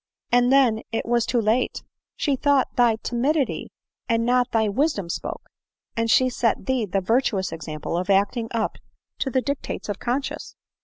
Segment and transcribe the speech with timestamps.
[0.31, 1.83] And then it was too late;
[2.15, 3.71] she thought thy timidity
[4.09, 5.43] and not thy wisdom spoke,
[5.95, 8.77] and she set thee the virtuous example of acting up
[9.19, 10.55] to the dictates of conscience.